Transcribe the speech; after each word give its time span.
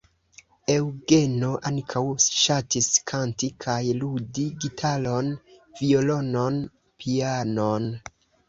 Eŭgeno 0.75 1.49
ankaŭ 1.69 2.01
ŝatis 2.37 2.89
kanti 3.13 3.51
kaj 3.67 3.77
ludi 3.99 4.47
gitaron, 4.65 5.31
violonon, 5.83 6.61
pianon. 7.05 7.91